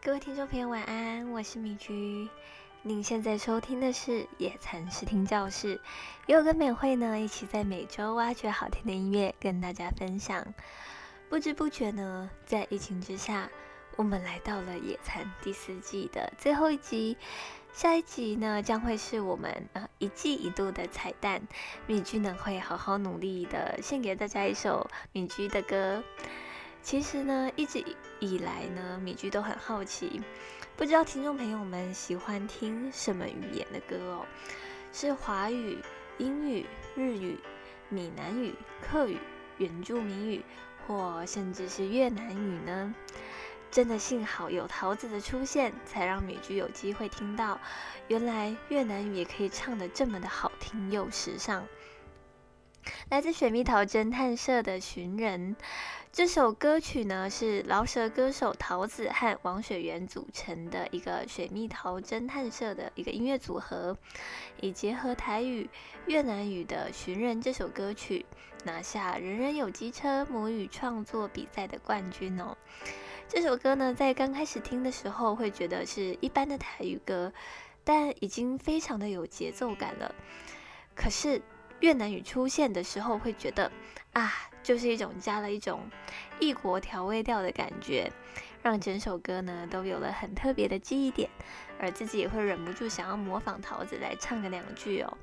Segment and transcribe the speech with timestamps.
[0.00, 2.28] 各位听众朋友，晚安，我是米居。
[2.82, 5.80] 您现在收听的是野餐视听教室，
[6.26, 10.54] 有跟美惠呢一起在每周挖掘好听的音乐，跟大家分享。
[11.28, 13.50] 不知不觉呢，在疫情之下，
[13.96, 17.16] 我们来到了野餐第四季的最后一集。
[17.72, 21.42] 下一集呢，将会是我们呃一季一度的彩蛋。
[21.88, 26.04] 米居呢会好好努力的献给大家一首米居的歌。
[26.82, 27.84] 其实呢，一直
[28.18, 30.22] 以来呢，米居都很好奇，
[30.76, 34.26] 不知道听众朋友们喜欢听什么语言的歌哦？
[34.92, 35.78] 是华语、
[36.16, 36.64] 英语、
[36.94, 37.38] 日语、
[37.90, 39.18] 闽南语、客语、
[39.58, 40.42] 原住民语，
[40.86, 42.94] 或甚至是越南语呢？
[43.70, 47.60] 真的幸好有桃子的出现，才让米居有机会听到，
[48.06, 51.66] 原来越南语也可以唱得这么的好听又时尚。
[53.10, 55.54] 来自水蜜桃侦探社的寻人。
[56.10, 63.96] 这首歌曲呢，是饶舌歌手桃子和王雪源组成的一个水蜜桃侦探社的一个音乐组合，
[64.60, 65.68] 以结合台语、
[66.06, 68.24] 越南语的《寻人》这首歌曲，
[68.64, 72.56] 拿下人人有机车母语创作比赛的冠军哦。
[73.28, 77.32] 这首歌呢，在刚开始听的时候会觉得是一般的台语歌，
[77.84, 80.12] 但已经非常的有节奏感了。
[80.96, 81.40] 可是
[81.80, 83.70] 越南语出现的时候，会觉得
[84.14, 84.32] 啊。
[84.68, 85.80] 就是一种加了一种
[86.38, 88.12] 异国调味调的感觉，
[88.62, 91.30] 让整首歌呢都有了很特别的记忆点，
[91.80, 95.16] 而自己也会忍不住想要模仿桃子来唱个两句哦。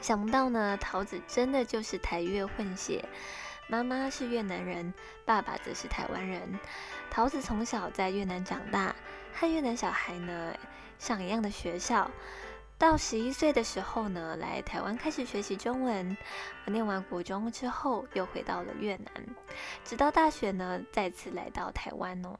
[0.00, 3.04] 想不到呢，桃子真的就是台越混血，
[3.68, 4.92] 妈妈是越南人，
[5.24, 6.58] 爸爸则是台湾人。
[7.12, 8.96] 桃子从小在越南长大，
[9.32, 10.56] 和越南小孩呢
[10.98, 12.10] 上一样的学校。
[12.78, 16.16] 到十一岁的时候呢，来台湾开始学习中文。
[16.66, 19.12] 念完国中之后，又回到了越南，
[19.84, 22.38] 直到大学呢，再次来到台湾哦。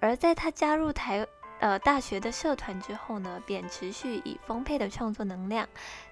[0.00, 1.26] 而在他加入台
[1.60, 5.68] 呃大学的社团之后呢，便持续以丰沛的创作能量，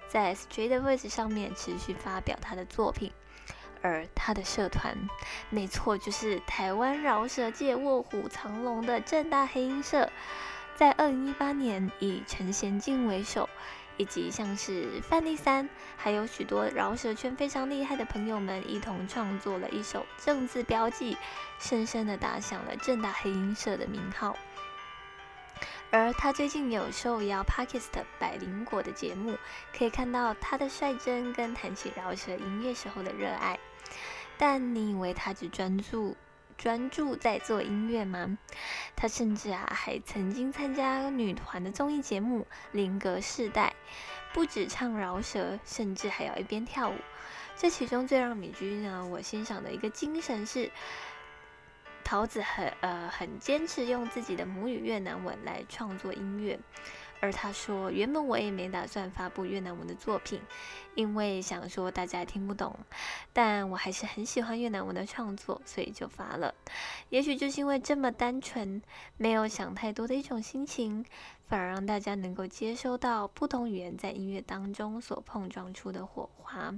[0.07, 3.11] 在 Street Voice 上面持续发表他的作品。
[3.81, 4.95] 而他的社团，
[5.49, 10.07] 没错，就是台湾饶舌界卧虎藏龙的正大黑鹰社。
[10.81, 13.47] 在二零一八年，以陈贤进为首，
[13.97, 21.13] 以及像是范立三，还有许多饶舌圈非常厉害的朋友们，一同创作了一首《正字标记》，
[21.59, 24.35] 深深的打响了正大黑鹰社的名号。
[25.91, 29.37] 而他最近有受邀 Parkist 百灵果的节目，
[29.77, 33.59] 可以看到他的率真跟谈起饶舌音乐时候的热爱。
[34.35, 36.17] 但你以为他只专注？
[36.61, 38.37] 专注在做音乐吗？
[38.95, 42.41] 他甚至啊还曾经参加女团的综艺节目
[42.71, 43.73] 《林格世代》，
[44.31, 46.93] 不止唱饶舌，甚至还要一边跳舞。
[47.57, 50.69] 这其中最让米居呢我欣赏的一个精神是，
[52.03, 56.59] 桃子很呃很坚持用自己的母语越南文来创作音乐。
[57.21, 60.41] 而他说，原本我也没打算发布越南文的作品，
[60.95, 62.75] 因为想说大家听不懂，
[63.31, 66.53] 但我还是很喜欢越南文的创作，所以就发了。
[67.09, 68.81] 也许就是因为这么单纯，
[69.17, 71.05] 没有想太多的一种心情，
[71.45, 76.73] 反而让大家能够接收到不同语言在音乐当中所碰撞出的火花。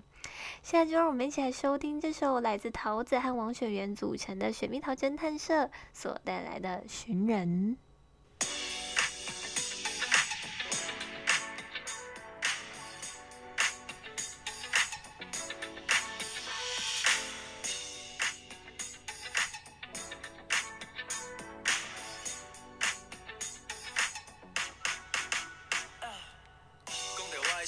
[0.61, 7.77] 现在就让我们一起来收听这首来自桃子和王雪源组成的雪蜜桃侦探社所带来的《寻人》。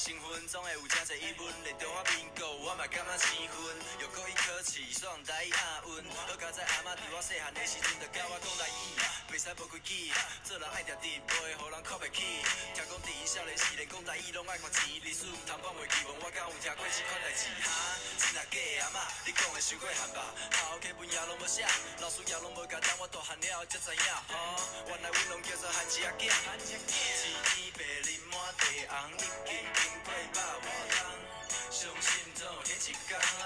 [0.06, 3.58] 兴奋，总会有真侪疑问在对我边过，我嘛感觉生分，
[3.98, 6.06] 又可以考试，爽台语押韵。
[6.14, 10.14] 好佳阿妈伫我细汉的时阵就教我讲台语，袂使无规矩，
[10.46, 12.22] 做人爱定直，不会互人看袂起。
[12.22, 17.50] 听讲伫伊少年时连讲台语拢爱看钱，历史毋通袂记，问我敢有听过即款代志？
[17.66, 17.74] 哈，
[18.22, 20.22] 真啊假的阿妈，你讲的伤过含吧？
[20.70, 21.66] 好课文也拢无写，
[21.98, 24.06] 老师也拢无教，等我大汉了才知影。
[24.30, 24.38] 吼、
[24.86, 26.30] 原来阮拢叫做汉子阿囝，
[26.62, 29.95] 天白日满地红日金。
[30.04, 33.45] 八百外天，伤心总有一天。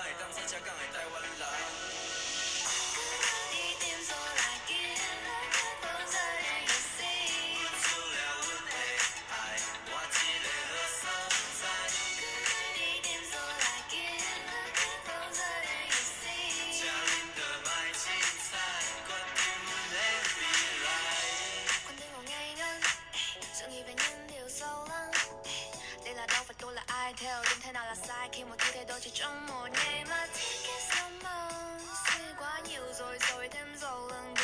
[27.10, 28.30] sai theo đừng thế nào là sai.
[28.32, 31.52] Khi một thứ thay đổi chỉ trong một ngày mà thích cái sớm mơ.
[32.08, 34.39] Suy quá nhiều rồi rồi thêm dầu lưng.